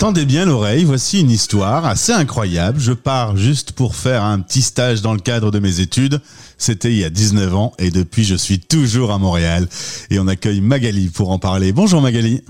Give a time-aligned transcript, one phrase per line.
[0.00, 2.80] Tendez bien l'oreille, voici une histoire assez incroyable.
[2.80, 6.22] Je pars juste pour faire un petit stage dans le cadre de mes études.
[6.56, 9.68] C'était il y a 19 ans et depuis je suis toujours à Montréal.
[10.08, 11.72] Et on accueille Magali pour en parler.
[11.72, 12.42] Bonjour Magali.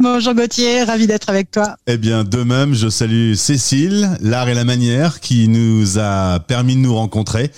[0.00, 1.76] Bonjour Gauthier, ravi d'être avec toi.
[1.86, 6.74] Eh bien, de même, je salue Cécile, l'art et la manière qui nous a permis
[6.74, 7.50] de nous rencontrer.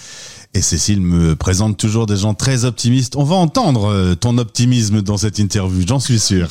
[0.55, 3.15] Et Cécile me présente toujours des gens très optimistes.
[3.15, 6.49] On va entendre euh, ton optimisme dans cette interview, j'en suis sûr.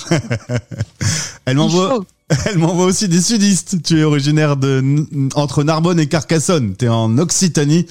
[1.46, 2.00] Elle m'envoie,
[2.46, 3.82] elle m'envoie aussi des sudistes.
[3.84, 4.84] Tu es originaire de
[5.36, 6.76] entre Narbonne et Carcassonne.
[6.78, 7.86] Tu es en Occitanie.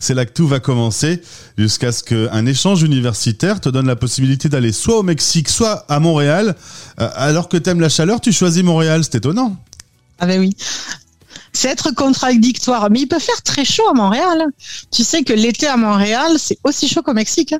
[0.00, 1.22] C'est là que tout va commencer
[1.58, 6.00] jusqu'à ce qu'un échange universitaire te donne la possibilité d'aller soit au Mexique, soit à
[6.00, 6.56] Montréal.
[7.00, 9.02] Euh, alors que t'aimes la chaleur, tu choisis Montréal.
[9.04, 9.56] C'est étonnant.
[10.18, 10.56] Ah ben oui
[11.54, 12.90] c'est être contradictoire.
[12.90, 14.46] Mais il peut faire très chaud à Montréal.
[14.90, 17.54] Tu sais que l'été à Montréal, c'est aussi chaud qu'au Mexique.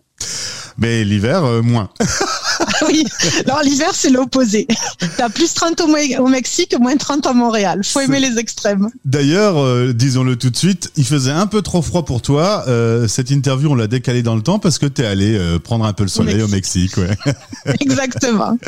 [0.76, 1.88] Mais l'hiver, euh, moins.
[2.88, 3.04] oui,
[3.46, 4.66] alors l'hiver, c'est l'opposé.
[5.16, 7.80] T'as plus 30 au, Mexique, moins 30 à Montréal.
[7.84, 8.88] Faut aimer les extrêmes.
[9.04, 12.64] D'ailleurs, euh, disons-le tout de suite, il faisait un peu trop froid pour toi.
[12.68, 15.92] Euh, cette interview, on l'a décalée dans le temps parce que t'es allé prendre un
[15.92, 16.96] peu le soleil au Mexique.
[16.98, 17.74] Au Mexique ouais.
[17.80, 18.58] Exactement.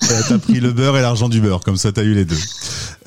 [0.00, 2.38] T'as pris le beurre et l'argent du beurre, comme ça t'as eu les deux.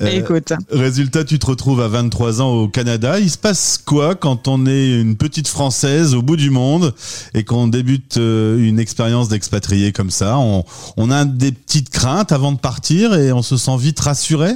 [0.02, 0.52] Euh, Écoute.
[0.70, 3.20] Résultat, tu te retrouves à 23 ans au Canada.
[3.20, 6.94] Il se passe quoi quand on est une petite Française au bout du monde
[7.34, 10.38] et qu'on débute euh, une expérience d'expatrié comme ça?
[10.38, 10.64] On,
[10.96, 14.50] on a des petites craintes avant de partir et on se sent vite rassuré?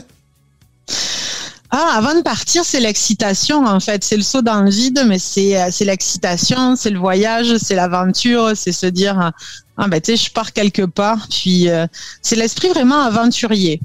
[1.70, 4.02] Ah, avant de partir, c'est l'excitation en fait.
[4.02, 7.74] C'est le saut dans le vide, mais c'est euh, c'est l'excitation, c'est le voyage, c'est
[7.74, 9.32] l'aventure, c'est se dire
[9.76, 11.26] ah ben tu sais, je pars quelque part.
[11.28, 11.86] Puis euh,
[12.22, 13.80] c'est l'esprit vraiment aventurier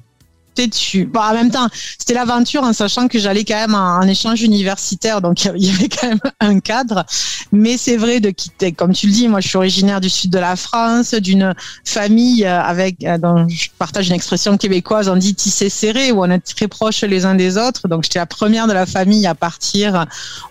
[1.15, 5.45] en même temps, c'était l'aventure en sachant que j'allais quand même en, échange universitaire, donc
[5.45, 7.05] il y avait quand même un cadre.
[7.51, 10.31] Mais c'est vrai de quitter, comme tu le dis, moi je suis originaire du sud
[10.31, 11.53] de la France, d'une
[11.85, 16.21] famille euh, avec, euh, dont je partage une expression québécoise, on dit tissé serré, où
[16.21, 17.87] on est très proches les uns des autres.
[17.87, 20.05] Donc j'étais la première de la famille à partir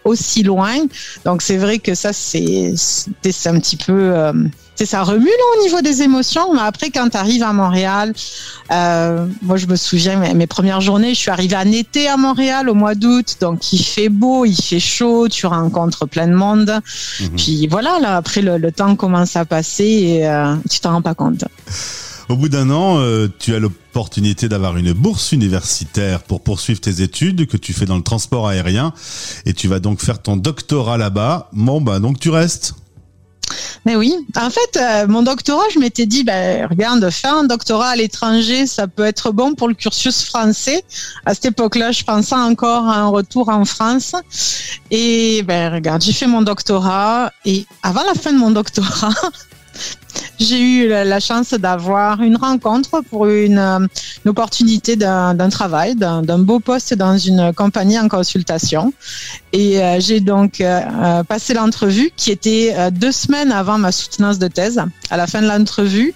[0.05, 0.75] aussi loin.
[1.25, 2.75] Donc c'est vrai que ça, c'est
[3.47, 3.93] un petit peu...
[3.93, 4.32] Euh,
[4.84, 6.55] ça remue là, au niveau des émotions.
[6.55, 8.12] Mais après, quand tu arrives à Montréal,
[8.71, 12.69] euh, moi je me souviens mes, premières journées, je suis arrivée en été à Montréal
[12.69, 16.81] au mois d'août, donc il fait beau, il fait chaud, tu rencontres plein de monde.
[17.21, 17.31] Mhm.
[17.37, 21.15] Puis voilà, là après le, temps commence à passer et euh, tu t'en rends pas
[21.15, 21.44] compte.
[22.28, 27.03] Au bout d'un an, euh, tu as l'opportunité d'avoir une bourse universitaire pour poursuivre tes
[27.03, 28.94] études que tu fais dans le transport aérien
[29.44, 31.50] et tu vas donc faire ton doctorat là-bas.
[31.53, 32.75] Bon, bah donc tu restes.
[33.84, 37.88] Mais oui, en fait, euh, mon doctorat, je m'étais dit, ben, regarde, faire un doctorat
[37.88, 40.84] à l'étranger, ça peut être bon pour le cursus français.
[41.26, 44.15] À cette époque-là, je pensais encore à un retour en France.
[44.91, 49.15] Et ben, regarde, j'ai fait mon doctorat et avant la fin de mon doctorat,
[50.39, 53.87] j'ai eu la chance d'avoir une rencontre pour une, euh,
[54.27, 58.93] opportunité d'un travail, d'un beau poste dans une compagnie en consultation.
[59.53, 64.49] Et euh, j'ai donc euh, passé l'entrevue qui était deux semaines avant ma soutenance de
[64.49, 64.81] thèse.
[65.11, 66.15] À la fin de l'entrevue,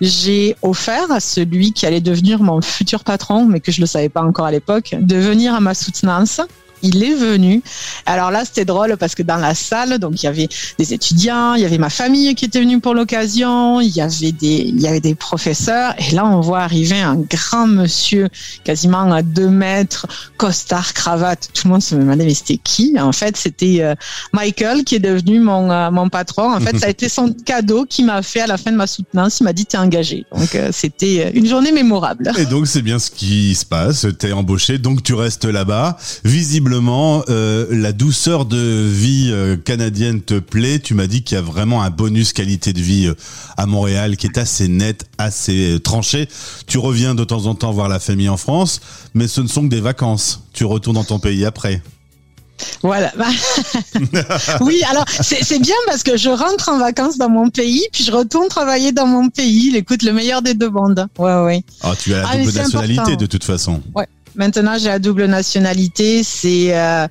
[0.00, 3.88] j'ai offert à celui qui allait devenir mon futur patron, mais que je ne le
[3.88, 6.40] savais pas encore à l'époque, de venir à ma soutenance
[6.82, 7.62] il est venu.
[8.06, 10.48] Alors là, c'était drôle parce que dans la salle, donc il y avait
[10.78, 14.32] des étudiants, il y avait ma famille qui était venue pour l'occasion, il y avait
[14.32, 15.94] des, il y avait des professeurs.
[15.98, 18.28] Et là, on voit arriver un grand monsieur,
[18.64, 20.06] quasiment à deux mètres,
[20.36, 21.50] costard, cravate.
[21.54, 22.96] Tout le monde se demandait mais c'était qui?
[22.98, 23.94] En fait, c'était euh,
[24.32, 26.52] Michael qui est devenu mon euh, mon patron.
[26.52, 28.86] En fait, ça a été son cadeau qui m'a fait à la fin de ma
[28.86, 29.40] soutenance.
[29.40, 30.26] Il m'a dit t'es engagé.
[30.36, 32.32] Donc euh, c'était une journée mémorable.
[32.38, 34.06] Et donc c'est bien ce qui se passe.
[34.18, 35.96] T'es embauché, donc tu restes là-bas.
[36.72, 40.78] Visiblement euh, la douceur de vie euh, canadienne te plaît.
[40.78, 43.14] Tu m'as dit qu'il y a vraiment un bonus qualité de vie euh,
[43.58, 46.30] à Montréal qui est assez net, assez tranché.
[46.66, 48.80] Tu reviens de temps en temps voir la famille en France,
[49.12, 50.44] mais ce ne sont que des vacances.
[50.54, 51.82] Tu retournes dans ton pays après.
[52.82, 53.12] Voilà.
[54.62, 58.12] oui, alors c'est bien parce que je rentre en vacances dans mon pays, puis je
[58.12, 59.76] retourne travailler dans mon pays.
[59.76, 61.06] Écoute, le meilleur des deux mondes.
[61.18, 61.64] Ouais, ouais.
[61.82, 63.82] Ah, tu as la ah, double nationalité de toute façon.
[63.94, 64.08] Ouais.
[64.34, 66.22] Maintenant, j'ai la double nationalité.
[66.22, 67.06] C'est euh,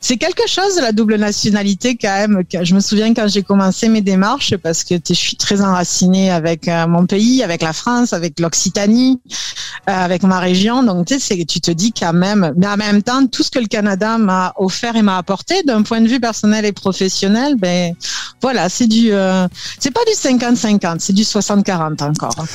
[0.00, 2.42] c'est quelque chose la double nationalité quand même.
[2.62, 6.68] Je me souviens quand j'ai commencé mes démarches parce que je suis très enracinée avec
[6.68, 10.82] euh, mon pays, avec la France, avec l'Occitanie, euh, avec ma région.
[10.82, 13.58] Donc tu sais, tu te dis quand même, mais en même temps, tout ce que
[13.58, 17.94] le Canada m'a offert et m'a apporté d'un point de vue personnel et professionnel, ben
[18.42, 19.46] voilà, c'est du, euh,
[19.78, 22.46] c'est pas du 50-50, c'est du 60-40 encore.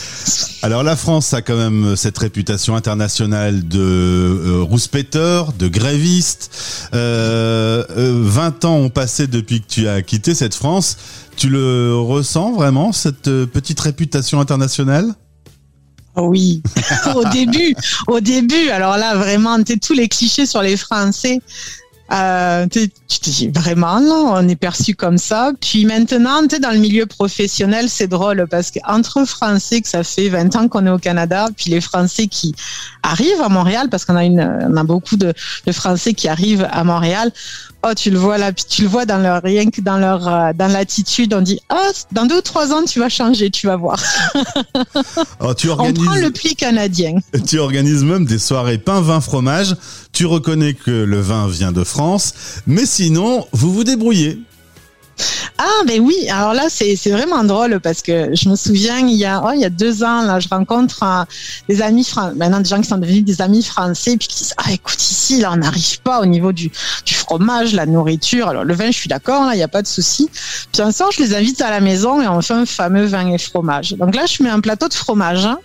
[0.61, 6.89] Alors la France a quand même cette réputation internationale de rouspéteur, de gréviste.
[6.93, 10.97] Euh, 20 euh, ans ont passé depuis que tu as quitté cette France.
[11.35, 15.13] Tu le ressens vraiment, cette euh, petite réputation internationale?
[16.15, 16.63] Oui,
[17.15, 17.75] au début,
[18.07, 18.69] au début.
[18.69, 21.41] Alors là, vraiment, tous les clichés sur les Français.
[22.11, 25.51] Euh, tu te dis vraiment, on est perçu comme ça.
[25.59, 30.29] Puis maintenant, tu dans le milieu professionnel, c'est drôle parce qu'entre Français, que ça fait
[30.29, 32.53] 20 ans qu'on est au Canada, puis les Français qui
[33.01, 35.33] arrivent à Montréal, parce qu'on a une, on a beaucoup de,
[35.65, 37.31] de Français qui arrivent à Montréal,
[37.87, 40.53] Oh, tu le vois là, tu le vois dans leur rien que dans leur euh,
[40.55, 43.75] dans l'attitude, on dit ah dans deux ou trois ans tu vas changer, tu vas
[43.75, 44.01] voir.
[45.39, 45.99] Oh, tu organises...
[45.99, 47.15] On prend le pli canadien.
[47.47, 49.75] Tu organises même des soirées pain vin fromage.
[50.11, 51.94] Tu reconnais que le vin vient de France,
[52.67, 54.39] mais sinon vous vous débrouillez.
[55.57, 56.27] Ah, ben oui.
[56.29, 59.61] Alors là, c'est vraiment drôle parce que je me souviens, il y a, oh, il
[59.61, 61.23] y a deux ans, là, je rencontre euh,
[61.69, 64.53] des amis français, maintenant des gens qui sont devenus des amis français, puis qui disent,
[64.57, 66.69] ah, écoute, ici, là, on n'arrive pas au niveau du,
[67.05, 68.49] du fromage, la nourriture.
[68.49, 70.29] Alors, le vin, je suis d'accord, là, il n'y a pas de souci.
[70.73, 73.27] Puis un soir, je les invite à la maison et on fait un fameux vin
[73.31, 73.93] et fromage.
[73.93, 75.59] Donc là, je mets un plateau de fromage hein,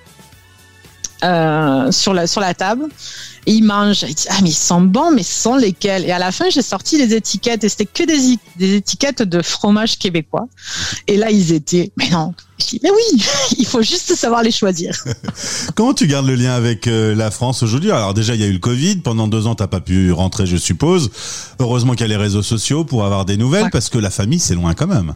[1.24, 2.86] euh, sur, la, sur la table.
[3.46, 4.02] Et il mange.
[4.02, 6.04] Il dit, ah, mais ils sont bons, mais ce sont lesquels?
[6.04, 9.42] Et à la fin, j'ai sorti les étiquettes et c'était que des, des étiquettes de
[9.42, 10.46] fromage québécois.
[11.06, 12.34] Et là, ils étaient, mais non.
[12.58, 13.24] Je dis, mais oui,
[13.58, 14.94] il faut juste savoir les choisir.
[15.74, 17.90] Comment tu gardes le lien avec euh, la France aujourd'hui?
[17.90, 18.96] Alors déjà, il y a eu le Covid.
[18.96, 21.10] Pendant deux ans, t'as pas pu rentrer, je suppose.
[21.58, 24.40] Heureusement qu'il y a les réseaux sociaux pour avoir des nouvelles, parce que la famille,
[24.40, 25.14] c'est loin quand même.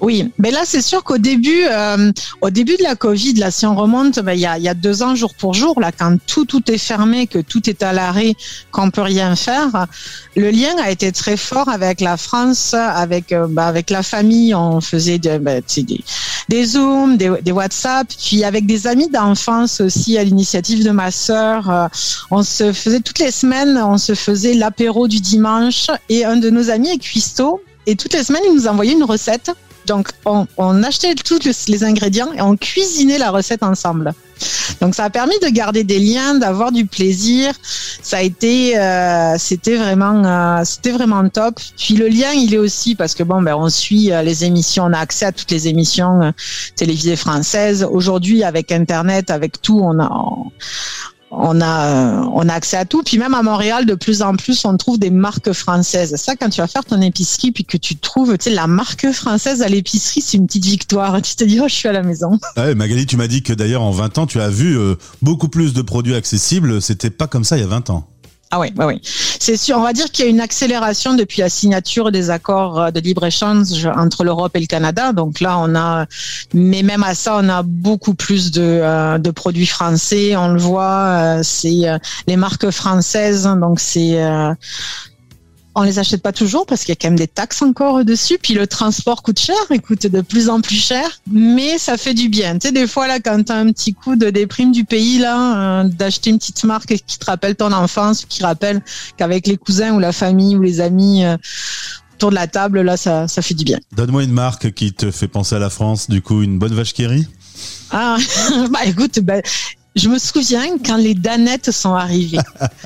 [0.00, 3.66] Oui, mais là c'est sûr qu'au début, euh, au début de la Covid, là si
[3.66, 6.16] on remonte, ben, il y, a, y, a, deux ans jour pour jour, là quand
[6.26, 8.34] tout tout est fermé, que tout est à l'arrêt,
[8.72, 9.86] qu'on peut rien faire,
[10.36, 14.54] le lien a été très fort avec la France, avec euh, ben, avec la famille.
[14.54, 16.04] On faisait de, ben, des,
[16.48, 21.10] des zooms, des, des, WhatsApp, puis avec des amis d'enfance aussi à l'initiative de ma
[21.10, 21.70] sœur.
[21.70, 21.88] Euh,
[22.30, 26.50] on se faisait toutes les semaines, on se faisait l'apéro du dimanche et un de
[26.50, 27.60] nos amis est cuistot.
[27.86, 29.52] Et toutes les semaines, il nous envoyait une recette
[29.86, 34.12] donc, on, achetait tous les ingrédients et on cuisinait la recette ensemble.
[34.80, 37.54] Donc, ça a permis de garder des liens, d'avoir du plaisir.
[38.02, 41.58] Ça a été, euh, c'était vraiment, euh, c'était vraiment top.
[41.78, 44.84] Puis le lien, il est aussi parce que bon, ben, on suit euh, les émissions,
[44.84, 46.32] on a accès à toutes les émissions
[46.74, 47.86] télévisées françaises.
[47.90, 50.10] Aujourd'hui, avec Internet, avec tout, on a,
[51.38, 53.02] on a, on a accès à tout.
[53.02, 56.16] Puis même à Montréal, de plus en plus, on trouve des marques françaises.
[56.16, 59.10] Ça, quand tu vas faire ton épicerie, puis que tu trouves, tu sais, la marque
[59.12, 61.20] française à l'épicerie, c'est une petite victoire.
[61.26, 62.38] Tu te dis, oh, je suis à la maison.
[62.56, 65.48] Ouais, Magali, tu m'as dit que d'ailleurs, en 20 ans, tu as vu euh, beaucoup
[65.48, 66.80] plus de produits accessibles.
[66.80, 68.06] C'était pas comme ça il y a 20 ans.
[68.50, 69.00] Ah oui, oui, oui.
[69.02, 69.76] C'est sûr.
[69.76, 73.00] On va dire qu'il y a une accélération depuis la signature des accords euh, de
[73.00, 75.12] libre-échange entre l'Europe et le Canada.
[75.12, 76.06] Donc là, on a,
[76.54, 80.36] mais même à ça, on a beaucoup plus de, euh, de produits français.
[80.36, 81.86] On le voit, euh, c'est
[82.28, 83.48] les marques françaises.
[83.60, 84.16] Donc c'est
[85.76, 88.38] on les achète pas toujours parce qu'il y a quand même des taxes encore dessus.
[88.42, 92.14] Puis le transport coûte cher, il coûte de plus en plus cher, mais ça fait
[92.14, 92.54] du bien.
[92.54, 95.18] Tu sais, des fois là, quand tu as un petit coup de déprime du pays
[95.18, 98.82] là, euh, d'acheter une petite marque qui te rappelle ton enfance, qui rappelle
[99.18, 101.36] qu'avec les cousins ou la famille ou les amis euh,
[102.14, 103.78] autour de la table, là, ça, ça fait du bien.
[103.92, 106.08] Donne-moi une marque qui te fait penser à la France.
[106.08, 107.26] Du coup, une bonne vache qui rit?
[107.90, 108.16] Ah,
[108.70, 109.42] bah écoute, bah,
[109.96, 112.38] je me souviens quand les Danettes sont arrivées.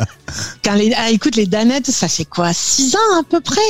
[0.65, 2.53] quand les, ah, écoute, les Danettes, ça fait quoi?
[2.53, 3.61] Six ans à peu près?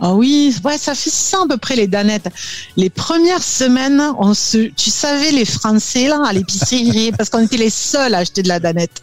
[0.00, 2.28] Oh oui, ouais, ça fait ça à peu près les danettes.
[2.76, 7.56] Les premières semaines, on se, tu savais les Français là à l'épicerie parce qu'on était
[7.56, 9.02] les seuls à acheter de la danette.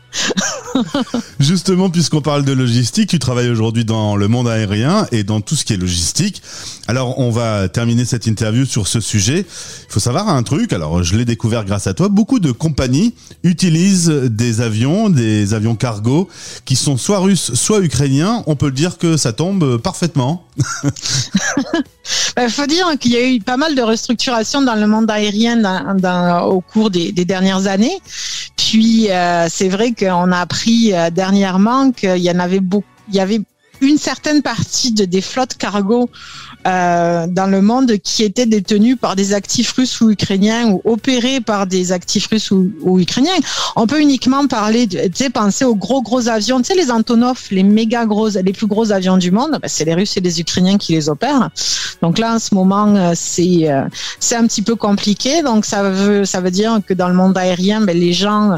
[1.40, 5.56] Justement, puisqu'on parle de logistique, tu travailles aujourd'hui dans le monde aérien et dans tout
[5.56, 6.42] ce qui est logistique.
[6.88, 9.40] Alors, on va terminer cette interview sur ce sujet.
[9.40, 10.74] Il faut savoir un truc.
[10.74, 12.10] Alors, je l'ai découvert grâce à toi.
[12.10, 13.14] Beaucoup de compagnies
[13.44, 16.28] utilisent des avions, des avions cargo
[16.66, 18.44] qui sont soit russes, soit ukrainiens.
[18.48, 20.46] On peut dire que ça tombe parfaitement.
[20.58, 20.64] Il
[22.36, 25.62] bah, faut dire qu'il y a eu pas mal de restructuration dans le monde aérien
[26.44, 27.98] au cours des, dernières années.
[28.70, 33.16] Puis euh, c'est vrai qu'on a appris euh, dernièrement qu'il y en avait beaucoup, il
[33.16, 33.42] y avait
[33.84, 36.10] une certaine partie de, des flottes cargo
[36.66, 41.42] euh, dans le monde qui étaient détenus par des actifs russes ou ukrainiens ou opérés
[41.42, 43.32] par des actifs russes ou, ukrainiens.
[43.76, 47.40] On peut uniquement parler, tu sais, penser aux gros gros avions, tu sais, les Antonov,
[47.52, 50.40] les méga gros, les plus gros avions du monde, ben, c'est les Russes et les
[50.40, 51.50] Ukrainiens qui les opèrent.
[52.02, 53.84] Donc là, en ce moment, euh, c'est euh,
[54.20, 55.42] c'est un petit peu compliqué.
[55.42, 58.58] Donc ça veut ça veut dire que dans le monde aérien, ben, les gens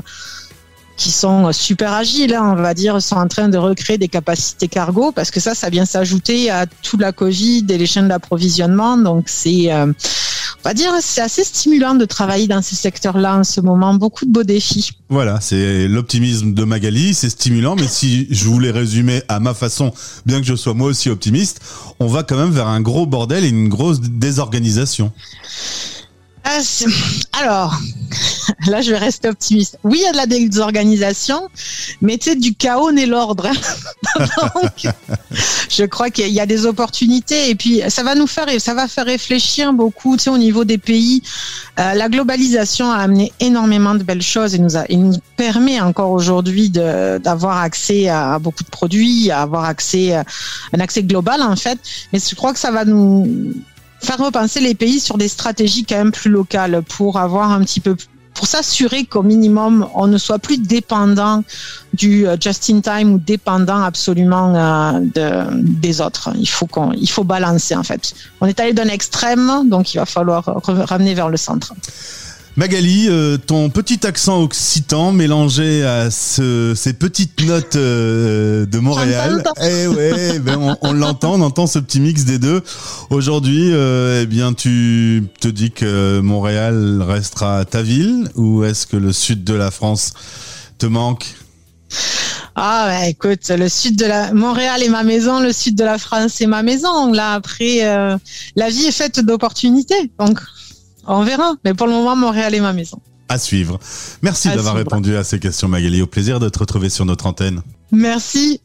[0.98, 4.68] qui sont super agiles, hein, on va dire, sont en train de recréer des capacités
[4.68, 8.98] cargo parce que ça, ça vient s'ajouter à toute la Covid et les chaînes d'approvisionnement.
[8.98, 13.44] Donc c'est, euh, on va dire, c'est assez stimulant de travailler dans ces secteurs-là en
[13.44, 13.94] ce moment.
[13.94, 14.92] Beaucoup de beaux défis.
[15.10, 19.94] Voilà, c'est l'optimisme de Magali, c'est stimulant, mais si je voulais résumer à ma façon,
[20.26, 21.62] bien que je sois moi aussi optimiste,
[22.00, 25.12] on va quand même vers un gros bordel et une grosse désorganisation.
[26.48, 26.60] Ah,
[27.42, 27.76] alors,
[28.68, 29.80] là, je vais rester optimiste.
[29.84, 31.50] Oui, il y a de la désorganisation,
[32.02, 33.50] mais tu sais, du chaos n'est l'ordre.
[34.20, 34.94] Donc,
[35.70, 38.88] je crois qu'il y a des opportunités et puis ça va nous faire, ça va
[38.88, 41.24] faire réfléchir beaucoup, tu sais, au niveau des pays.
[41.80, 45.82] Euh, la globalisation a amené énormément de belles choses et nous, a, et nous permet
[45.82, 51.56] encore aujourd'hui d'avoir accès à beaucoup de produits, à avoir accès, un accès global en
[51.56, 51.80] fait.
[52.14, 53.52] Mais je crois que ça va nous
[54.06, 57.80] faire repenser les pays sur des stratégies quand même plus locales pour avoir un petit
[57.80, 57.96] peu
[58.34, 61.44] pour s'assurer qu'au minimum on ne soit plus dépendant
[61.94, 66.32] du euh, just in time ou dépendant absolument euh, de, des autres.
[66.38, 68.14] Il faut qu'on, il faut balancer en fait.
[68.42, 71.74] On est allé d'un extrême, donc il va falloir ramener vers le centre.
[72.58, 79.44] Magali, euh, ton petit accent occitan mélangé à ces petites notes euh, de Montréal.
[79.62, 82.62] Eh ouais, ben on, l'entend, on entend ce petit mix des deux.
[83.10, 88.96] Aujourd'hui, euh, eh bien, tu te dis que Montréal restera ta ville ou est-ce que
[88.96, 90.14] le sud de la France
[90.78, 91.26] te manque?
[92.56, 95.98] Ah bah, écoute, le sud de la Montréal est ma maison, le sud de la
[95.98, 97.12] France est ma maison.
[97.12, 97.82] Là après,
[98.56, 100.40] la vie est faite d'opportunités, donc
[101.08, 101.54] on verra.
[101.64, 103.00] Mais pour le moment, Montréal est ma maison.
[103.28, 103.80] À suivre.
[104.22, 106.02] Merci d'avoir répondu à ces questions, Magali.
[106.02, 107.62] Au plaisir de te retrouver sur notre antenne.
[107.92, 108.62] Merci.